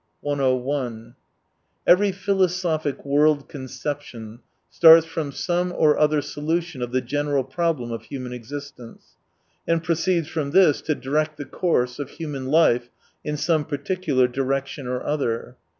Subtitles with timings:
[0.25, 1.13] Ill, lOI
[1.85, 4.39] Every philosophic world conception
[4.71, 9.09] starts from some or other solution of the general problem of human existence,
[9.67, 12.89] and proceeds from this to direct the course of human life
[13.23, 15.55] in some particular direction or other.